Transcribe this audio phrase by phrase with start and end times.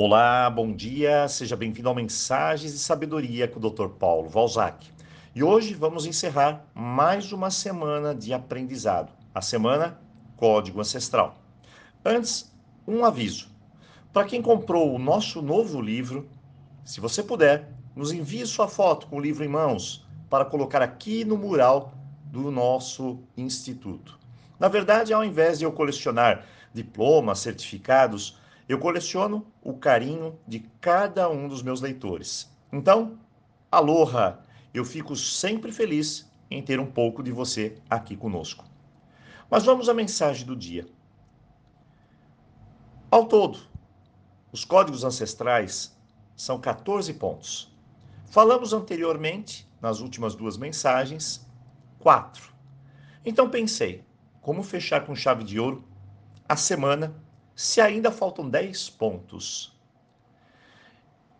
[0.00, 3.88] Olá, bom dia, seja bem-vindo ao Mensagens de Sabedoria com o Dr.
[3.88, 4.86] Paulo Valzac.
[5.34, 9.98] E hoje vamos encerrar mais uma semana de aprendizado, a semana
[10.36, 11.34] Código Ancestral.
[12.04, 12.54] Antes,
[12.86, 13.48] um aviso.
[14.12, 16.28] Para quem comprou o nosso novo livro,
[16.84, 21.24] se você puder, nos envie sua foto com o livro em mãos para colocar aqui
[21.24, 24.16] no mural do nosso instituto.
[24.60, 31.28] Na verdade, ao invés de eu colecionar diplomas, certificados, eu coleciono o carinho de cada
[31.30, 32.50] um dos meus leitores.
[32.70, 33.18] Então,
[33.72, 34.40] aloha!
[34.74, 38.64] Eu fico sempre feliz em ter um pouco de você aqui conosco.
[39.50, 40.86] Mas vamos à mensagem do dia.
[43.10, 43.58] Ao todo,
[44.52, 45.96] os códigos ancestrais
[46.36, 47.74] são 14 pontos.
[48.26, 51.46] Falamos anteriormente, nas últimas duas mensagens,
[51.98, 52.52] quatro.
[53.24, 54.04] Então pensei,
[54.42, 55.82] como fechar com chave de ouro
[56.46, 57.14] a semana
[57.58, 59.76] se ainda faltam 10 pontos.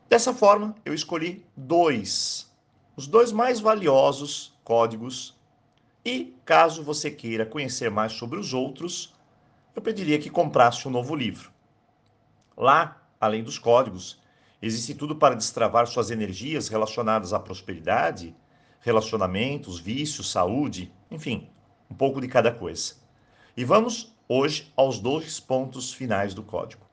[0.09, 2.53] Dessa forma, eu escolhi dois,
[2.97, 5.39] os dois mais valiosos códigos.
[6.05, 9.15] E caso você queira conhecer mais sobre os outros,
[9.77, 11.53] eu pediria que comprasse um novo livro.
[12.57, 14.21] Lá, além dos códigos,
[14.61, 18.35] existe tudo para destravar suas energias relacionadas à prosperidade,
[18.81, 21.49] relacionamentos, vícios, saúde, enfim,
[21.89, 22.97] um pouco de cada coisa.
[23.57, 26.87] E vamos hoje aos dois pontos finais do código.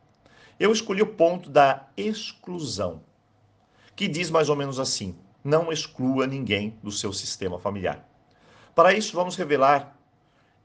[0.58, 3.02] Eu escolhi o ponto da exclusão,
[3.96, 8.08] que diz mais ou menos assim: não exclua ninguém do seu sistema familiar.
[8.74, 9.98] Para isso, vamos revelar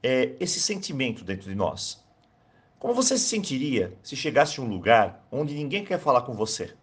[0.01, 2.03] é, esse sentimento dentro de nós.
[2.79, 6.73] Como você se sentiria se chegasse a um lugar onde ninguém quer falar com você?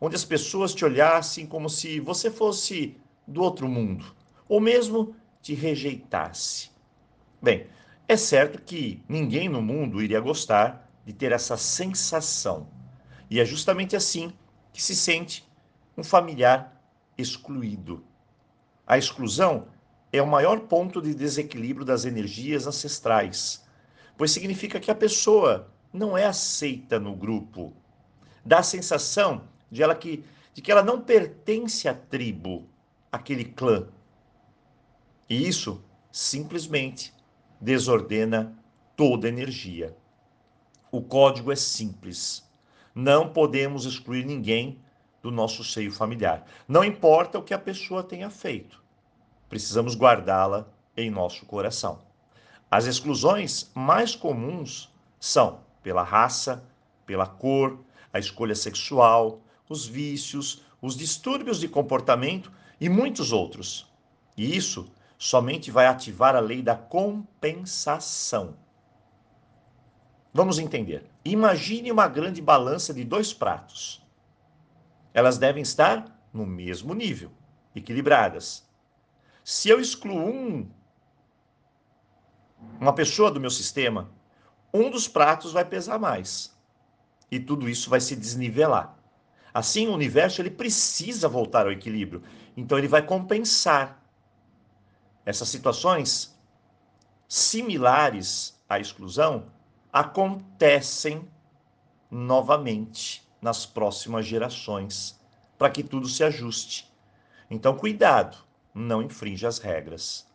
[0.00, 2.96] Onde as pessoas te olhassem como se você fosse
[3.26, 4.04] do outro mundo,
[4.48, 6.70] ou mesmo te rejeitasse?
[7.40, 7.66] Bem,
[8.10, 12.66] é certo que ninguém no mundo iria gostar de ter essa sensação.
[13.30, 14.32] E é justamente assim
[14.72, 15.48] que se sente
[15.96, 16.82] um familiar
[17.16, 18.04] excluído.
[18.84, 19.68] A exclusão
[20.12, 23.64] é o maior ponto de desequilíbrio das energias ancestrais,
[24.18, 27.72] pois significa que a pessoa não é aceita no grupo.
[28.44, 32.68] Dá a sensação de, ela que, de que ela não pertence à tribo,
[33.12, 33.86] àquele clã.
[35.28, 35.80] E isso
[36.10, 37.14] simplesmente
[37.60, 38.56] desordena
[38.96, 39.96] toda energia.
[40.90, 42.48] O código é simples.
[42.94, 44.78] Não podemos excluir ninguém
[45.22, 46.44] do nosso seio familiar.
[46.66, 48.82] Não importa o que a pessoa tenha feito.
[49.48, 50.66] Precisamos guardá-la
[50.96, 52.00] em nosso coração.
[52.70, 56.64] As exclusões mais comuns são pela raça,
[57.04, 57.78] pela cor,
[58.12, 62.50] a escolha sexual, os vícios, os distúrbios de comportamento
[62.80, 63.90] e muitos outros.
[64.36, 64.90] E isso
[65.20, 68.56] somente vai ativar a lei da compensação.
[70.32, 71.04] Vamos entender.
[71.22, 74.02] Imagine uma grande balança de dois pratos.
[75.12, 77.30] Elas devem estar no mesmo nível,
[77.76, 78.66] equilibradas.
[79.44, 80.70] Se eu excluo um,
[82.80, 84.10] uma pessoa do meu sistema,
[84.72, 86.56] um dos pratos vai pesar mais.
[87.30, 88.96] E tudo isso vai se desnivelar.
[89.52, 92.22] Assim, o universo ele precisa voltar ao equilíbrio.
[92.56, 93.99] Então ele vai compensar
[95.24, 96.38] essas situações
[97.28, 99.46] similares à exclusão
[99.92, 101.28] acontecem
[102.10, 105.18] novamente nas próximas gerações,
[105.56, 106.90] para que tudo se ajuste.
[107.50, 108.38] Então, cuidado,
[108.74, 110.26] não infrinja as regras.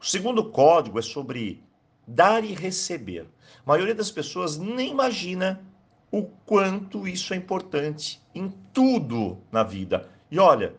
[0.00, 1.62] O segundo código é sobre
[2.06, 3.26] dar e receber.
[3.64, 5.64] A maioria das pessoas nem imagina
[6.10, 10.08] o quanto isso é importante em tudo na vida.
[10.30, 10.74] E olha,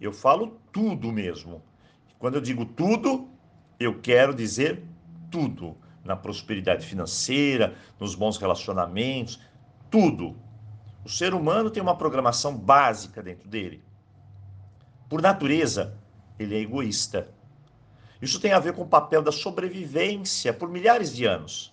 [0.00, 1.62] eu falo tudo mesmo.
[2.20, 3.30] Quando eu digo tudo,
[3.78, 4.84] eu quero dizer
[5.30, 5.74] tudo.
[6.04, 9.40] Na prosperidade financeira, nos bons relacionamentos,
[9.90, 10.36] tudo.
[11.02, 13.82] O ser humano tem uma programação básica dentro dele.
[15.08, 15.98] Por natureza,
[16.38, 17.32] ele é egoísta.
[18.20, 21.72] Isso tem a ver com o papel da sobrevivência por milhares de anos.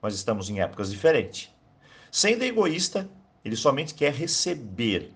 [0.00, 1.54] Nós estamos em épocas diferentes.
[2.10, 3.06] Sendo egoísta,
[3.44, 5.12] ele somente quer receber.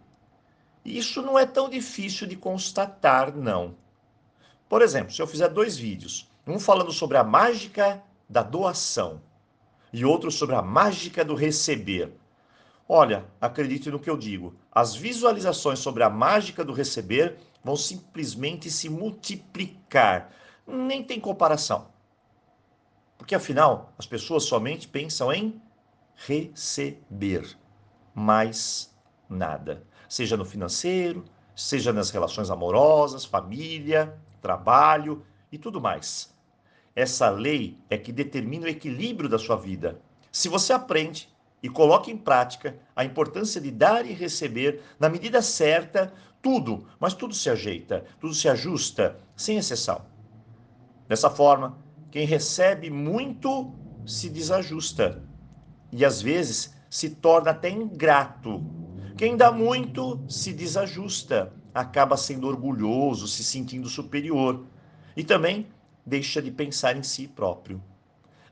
[0.85, 3.77] E isso não é tão difícil de constatar, não.
[4.71, 9.21] Por exemplo, se eu fizer dois vídeos, um falando sobre a mágica da doação
[9.93, 12.13] e outro sobre a mágica do receber.
[12.89, 18.71] Olha, acredite no que eu digo, as visualizações sobre a mágica do receber vão simplesmente
[18.71, 20.31] se multiplicar.
[20.65, 21.89] Nem tem comparação.
[23.19, 25.61] Porque afinal, as pessoas somente pensam em
[26.15, 27.59] receber,
[28.15, 28.95] mais
[29.29, 29.83] nada.
[30.09, 31.25] Seja no financeiro,
[31.57, 36.35] seja nas relações amorosas, família, trabalho e tudo mais.
[36.95, 40.01] Essa lei é que determina o equilíbrio da sua vida.
[40.33, 41.29] Se você aprende
[41.63, 47.15] e coloque em prática a importância de dar e receber na medida certa tudo, mas
[47.15, 50.03] tudo se ajeita, tudo se ajusta, sem exceção.
[51.07, 51.79] Dessa forma,
[52.11, 53.73] quem recebe muito
[54.07, 55.23] se desajusta
[55.93, 58.65] e às vezes se torna até ingrato.
[59.17, 64.65] Quem dá muito se desajusta, acaba sendo orgulhoso, se sentindo superior
[65.17, 65.67] e também
[66.05, 67.83] deixa de pensar em si próprio.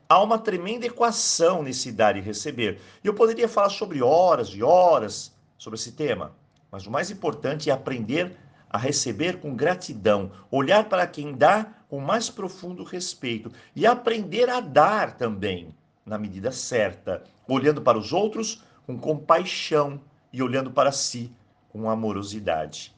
[0.08, 2.80] Há uma tremenda equação nesse dar e receber.
[3.04, 6.34] E eu poderia falar sobre horas e horas sobre esse tema,
[6.70, 8.36] mas o mais importante é aprender
[8.70, 14.60] a receber com gratidão, olhar para quem dá com mais profundo respeito e aprender a
[14.60, 15.74] dar também
[16.04, 20.00] na medida certa, olhando para os outros com compaixão
[20.32, 21.32] e olhando para si
[21.68, 22.94] com amorosidade.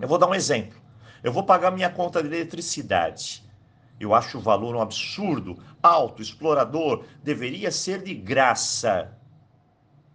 [0.00, 0.80] Eu vou dar um exemplo.
[1.22, 3.44] Eu vou pagar minha conta de eletricidade.
[3.98, 9.14] Eu acho o valor um absurdo, alto, explorador, deveria ser de graça.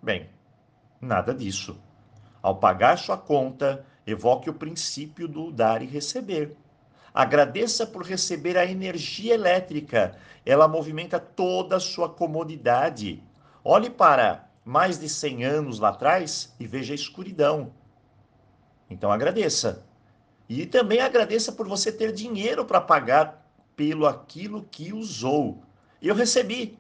[0.02, 0.28] Bem,
[1.00, 1.80] nada disso.
[2.42, 6.58] Ao pagar sua conta, evoque o princípio do dar e receber.
[7.14, 10.18] Agradeça por receber a energia elétrica.
[10.44, 13.24] Ela movimenta toda a sua comodidade.
[13.64, 17.72] Olhe para mais de 100 anos lá atrás e veja a escuridão.
[18.90, 19.86] Então agradeça.
[20.48, 23.46] E também agradeça por você ter dinheiro para pagar
[23.76, 25.64] pelo aquilo que usou.
[26.02, 26.78] Eu recebi.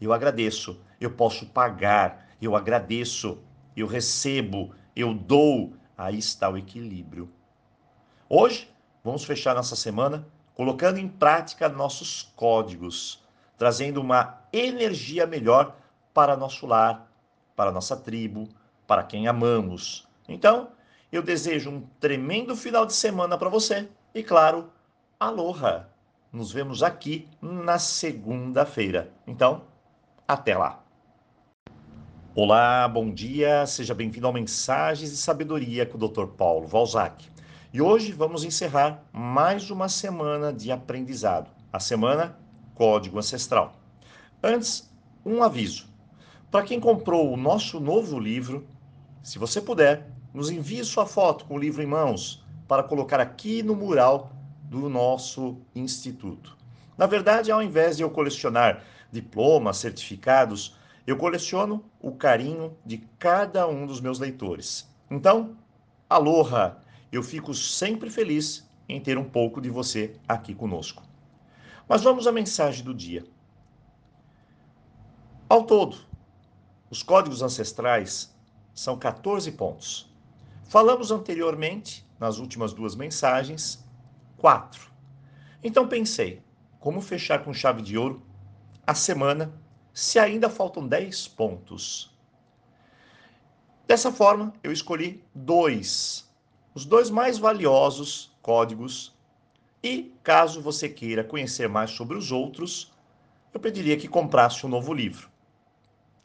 [0.00, 0.80] Eu agradeço.
[1.00, 2.28] Eu posso pagar.
[2.40, 3.38] Eu agradeço.
[3.76, 4.72] Eu recebo.
[4.94, 5.74] Eu dou.
[5.96, 7.30] Aí está o equilíbrio.
[8.28, 8.70] Hoje
[9.02, 13.24] Vamos fechar nossa semana colocando em prática nossos códigos,
[13.56, 15.74] trazendo uma energia melhor
[16.12, 17.10] para nosso lar,
[17.56, 18.46] para nossa tribo,
[18.86, 20.06] para quem amamos.
[20.28, 20.68] Então,
[21.12, 24.70] eu desejo um tremendo final de semana para você e, claro,
[25.18, 25.88] aloha!
[26.32, 29.12] Nos vemos aqui na segunda-feira.
[29.26, 29.64] Então,
[30.26, 30.84] até lá!
[32.32, 36.26] Olá, bom dia, seja bem-vindo ao Mensagens de Sabedoria com o Dr.
[36.26, 37.28] Paulo Valzac.
[37.72, 42.38] E hoje vamos encerrar mais uma semana de aprendizado, a semana
[42.76, 43.72] Código Ancestral.
[44.40, 44.88] Antes,
[45.26, 45.88] um aviso.
[46.52, 48.64] Para quem comprou o nosso novo livro,
[49.24, 53.62] se você puder, nos envie sua foto com o livro em mãos para colocar aqui
[53.62, 54.32] no mural
[54.62, 56.56] do nosso instituto.
[56.96, 63.66] Na verdade, ao invés de eu colecionar diplomas, certificados, eu coleciono o carinho de cada
[63.66, 64.88] um dos meus leitores.
[65.10, 65.56] Então,
[66.08, 66.76] aloha!
[67.10, 71.02] Eu fico sempre feliz em ter um pouco de você aqui conosco.
[71.88, 73.24] Mas vamos à mensagem do dia.
[75.48, 75.96] Ao todo,
[76.88, 78.32] os códigos ancestrais
[78.72, 80.09] são 14 pontos.
[80.70, 83.84] Falamos anteriormente, nas últimas duas mensagens,
[84.36, 84.92] quatro.
[85.64, 86.44] Então pensei,
[86.78, 88.22] como fechar com chave de ouro
[88.86, 89.52] a semana
[89.92, 92.16] se ainda faltam 10 pontos?
[93.84, 96.30] Dessa forma, eu escolhi dois
[96.72, 99.12] os dois mais valiosos códigos.
[99.82, 102.92] E, caso você queira conhecer mais sobre os outros,
[103.52, 105.28] eu pediria que comprasse um novo livro.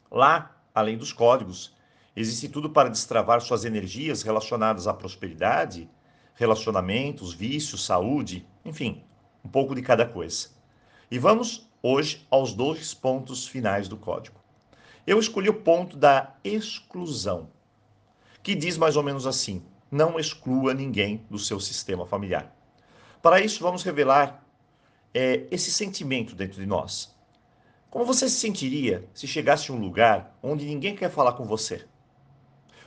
[0.08, 1.74] Lá, além dos códigos,
[2.16, 5.88] existe tudo para destravar suas energias relacionadas à prosperidade,
[6.34, 9.04] relacionamentos, vícios, saúde, enfim,
[9.44, 10.48] um pouco de cada coisa.
[11.10, 14.40] E vamos hoje aos dois pontos finais do código.
[15.06, 17.48] Eu escolhi o ponto da exclusão,
[18.42, 22.52] que diz mais ou menos assim: não exclua ninguém do seu sistema familiar.
[23.22, 24.44] Para isso, vamos revelar
[25.14, 27.14] é, esse sentimento dentro de nós.
[27.88, 31.86] Como você se sentiria se chegasse a um lugar onde ninguém quer falar com você?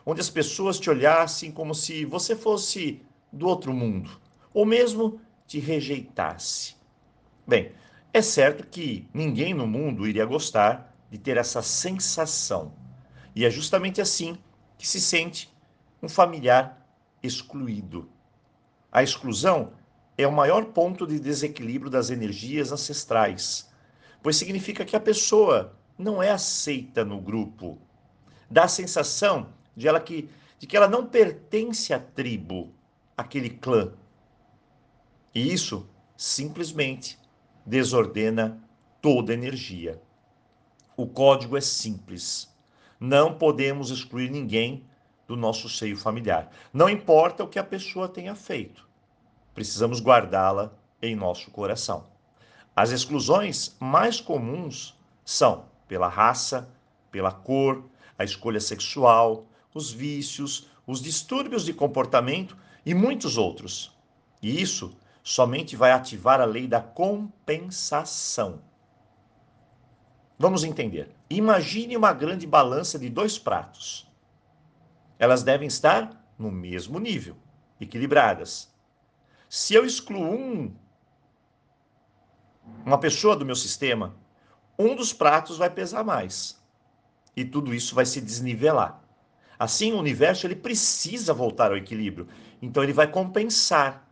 [0.06, 3.02] Onde as pessoas te olhassem como se você fosse
[3.32, 4.20] do outro mundo,
[4.54, 6.76] ou mesmo te rejeitasse?
[7.48, 7.72] Bem,
[8.14, 12.74] é certo que ninguém no mundo iria gostar de ter essa sensação.
[13.36, 14.38] E é justamente assim
[14.78, 15.54] que se sente
[16.02, 16.88] um familiar
[17.22, 18.10] excluído.
[18.92, 19.74] A exclusão
[20.18, 23.70] é o maior ponto de desequilíbrio das energias ancestrais,
[24.22, 27.78] pois significa que a pessoa não é aceita no grupo.
[28.50, 32.74] Dá a sensação de, ela que, de que ela não pertence à tribo,
[33.16, 33.94] àquele clã.
[35.34, 37.18] E isso simplesmente
[37.66, 38.62] desordena
[39.02, 40.02] toda a energia.
[40.98, 42.54] O código é simples.
[43.00, 44.84] Não podemos excluir ninguém
[45.26, 46.52] do nosso seio familiar.
[46.74, 48.86] Não importa o que a pessoa tenha feito,
[49.54, 52.06] precisamos guardá-la em nosso coração.
[52.76, 56.70] As exclusões mais comuns são pela raça,
[57.10, 57.86] pela cor,
[58.18, 59.46] a escolha sexual,
[59.80, 63.98] os vícios, os distúrbios de comportamento e muitos outros.
[64.42, 68.62] E isso somente vai ativar a lei da compensação.
[70.38, 71.16] Vamos entender.
[71.30, 74.08] Imagine uma grande balança de dois pratos.
[75.18, 77.36] Elas devem estar no mesmo nível,
[77.80, 78.74] equilibradas.
[79.50, 80.74] Se eu excluo um,
[82.86, 84.16] uma pessoa do meu sistema,
[84.78, 86.58] um dos pratos vai pesar mais.
[87.36, 89.04] E tudo isso vai se desnivelar.
[89.60, 92.30] Assim, o universo ele precisa voltar ao equilíbrio.
[92.62, 94.08] Então ele vai compensar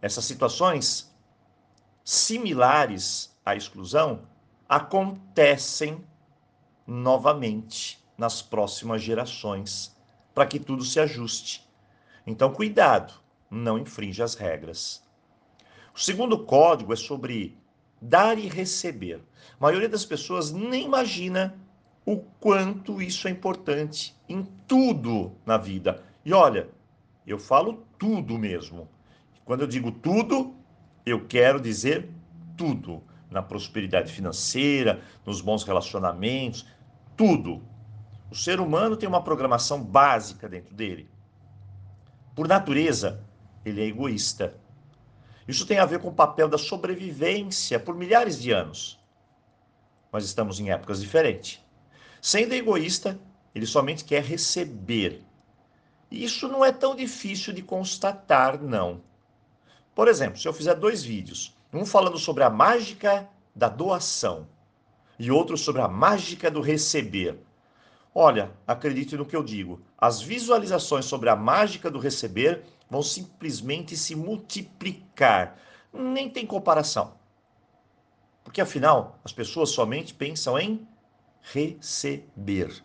[0.00, 1.12] essas situações
[2.04, 4.22] similares à exclusão
[4.68, 6.04] acontecem
[6.86, 9.96] novamente nas próximas gerações,
[10.32, 11.68] para que tudo se ajuste.
[12.26, 13.14] Então, cuidado,
[13.50, 15.02] não infrinja as regras.
[15.92, 17.58] O segundo código é sobre
[18.00, 19.20] dar e receber.
[19.58, 21.58] A maioria das pessoas nem imagina
[22.10, 26.02] o quanto isso é importante em tudo na vida.
[26.24, 26.68] E olha,
[27.24, 28.88] eu falo tudo mesmo.
[29.44, 30.56] Quando eu digo tudo,
[31.06, 32.10] eu quero dizer
[32.56, 33.00] tudo.
[33.30, 36.66] Na prosperidade financeira, nos bons relacionamentos,
[37.16, 37.62] tudo.
[38.28, 41.08] O ser humano tem uma programação básica dentro dele.
[42.34, 43.24] Por natureza,
[43.64, 44.58] ele é egoísta.
[45.46, 48.98] Isso tem a ver com o papel da sobrevivência por milhares de anos.
[50.10, 51.64] Mas estamos em épocas diferentes.
[52.20, 53.18] Sendo egoísta,
[53.54, 55.22] ele somente quer receber.
[56.10, 59.00] E isso não é tão difícil de constatar, não.
[59.94, 64.48] Por exemplo, se eu fizer dois vídeos, um falando sobre a mágica da doação
[65.18, 67.38] e outro sobre a mágica do receber.
[68.14, 73.96] Olha, acredite no que eu digo, as visualizações sobre a mágica do receber vão simplesmente
[73.96, 75.58] se multiplicar.
[75.92, 77.14] Nem tem comparação.
[78.42, 80.86] Porque afinal, as pessoas somente pensam em
[81.42, 82.82] receber,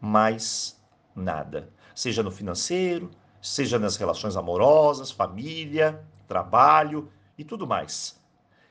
[0.00, 0.80] mais
[1.14, 1.70] nada.
[1.94, 8.18] Seja no financeiro, seja nas relações amorosas, família, trabalho e tudo mais.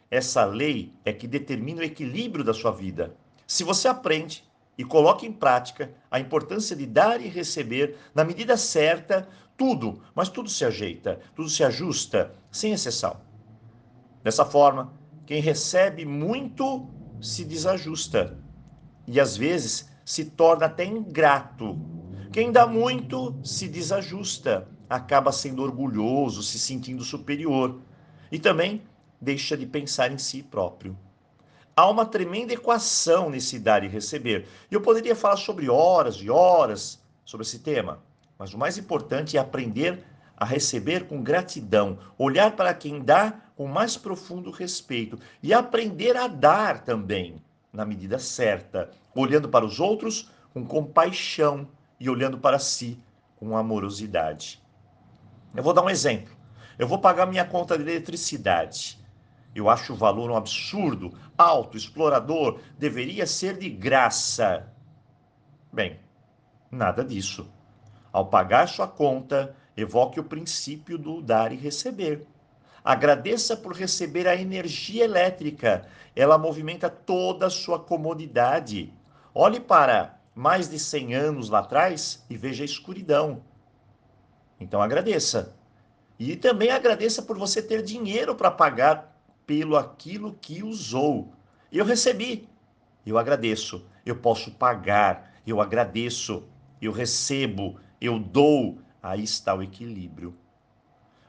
[0.10, 3.16] Essa lei é que determina o equilíbrio da sua vida.
[3.46, 4.44] Se você aprende
[4.78, 10.30] e coloca em prática a importância de dar e receber na medida certa, tudo, mas
[10.30, 13.18] tudo se ajeita, tudo se ajusta, sem exceção.
[14.24, 14.94] Dessa forma,
[15.26, 16.88] quem recebe muito
[17.22, 18.38] se desajusta
[19.10, 21.80] e às vezes se torna até ingrato.
[22.32, 27.80] Quem dá muito se desajusta, acaba sendo orgulhoso, se sentindo superior
[28.32, 28.84] e também
[29.20, 30.96] deixa de pensar em si próprio.
[31.76, 34.48] Há uma tremenda equação nesse dar e receber.
[34.70, 38.04] E eu poderia falar sobre horas e horas sobre esse tema,
[38.38, 40.04] mas o mais importante é aprender
[40.38, 46.28] a receber com gratidão, olhar para quem dá com mais profundo respeito e aprender a
[46.28, 51.68] dar também na medida certa, olhando para os outros com compaixão
[52.00, 53.02] e olhando para si
[53.36, 54.62] com amorosidade.
[55.56, 56.36] Eu vou dar um exemplo.
[56.78, 59.00] Eu vou pagar minha conta de eletricidade.
[59.54, 64.72] Eu acho o valor um absurdo, alto, explorador, deveria ser de graça.
[65.72, 66.00] Bem,
[66.72, 67.50] nada disso.
[68.12, 72.26] Ao pagar sua conta, evoque o princípio do dar e receber.
[72.84, 75.88] Agradeça por receber a energia elétrica.
[76.16, 78.94] Ela movimenta toda a sua comodidade.
[79.34, 83.44] Olhe para mais de 100 anos lá atrás e veja a escuridão.
[84.60, 85.56] Então agradeça.
[86.18, 91.34] E também agradeça por você ter dinheiro para pagar pelo aquilo que usou.
[91.72, 92.48] Eu recebi.
[93.06, 93.86] Eu agradeço.
[94.06, 95.34] Eu posso pagar.
[95.46, 96.44] Eu agradeço.
[96.82, 97.80] Eu recebo.
[98.02, 98.80] Eu dou.
[99.02, 100.36] Aí está o equilíbrio.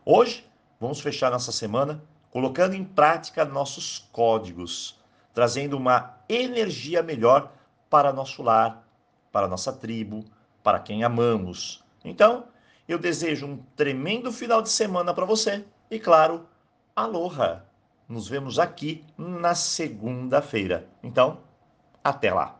[0.04, 0.44] Hoje
[0.80, 4.98] Vamos fechar nossa semana colocando em prática nossos códigos,
[5.34, 7.52] trazendo uma energia melhor
[7.90, 8.82] para nosso lar,
[9.30, 10.24] para nossa tribo,
[10.62, 11.84] para quem amamos.
[12.04, 12.44] Então,
[12.88, 16.48] eu desejo um tremendo final de semana para você e, claro,
[16.96, 17.64] aloha!
[18.08, 20.88] Nos vemos aqui na segunda-feira.
[21.02, 21.38] Então,
[22.02, 22.59] até lá!